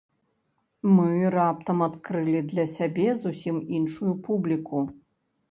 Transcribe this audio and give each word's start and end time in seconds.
Мы 0.95 1.11
раптам 1.35 1.83
адкрылі 1.87 2.33
для 2.55 2.65
сябе 2.77 3.07
зусім 3.27 3.61
іншую 3.83 4.11
публіку. 4.27 4.83